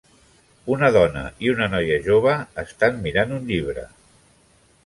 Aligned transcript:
Una 0.75 0.89
dona 0.95 1.21
i 1.47 1.51
una 1.53 1.69
noia 1.75 1.99
jove 2.09 2.33
estan 2.65 3.01
mirant 3.07 3.37
un 3.39 3.47
llibre. 3.53 3.89